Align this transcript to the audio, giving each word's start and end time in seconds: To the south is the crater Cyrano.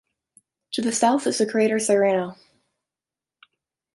To 0.71 0.81
the 0.81 0.91
south 0.91 1.27
is 1.27 1.37
the 1.37 1.45
crater 1.45 1.77
Cyrano. 1.77 2.35